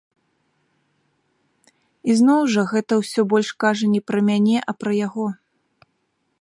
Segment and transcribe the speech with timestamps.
[2.15, 5.27] Ізноў жа, гэта ўсё больш кажа не пра мяне, а пра яго.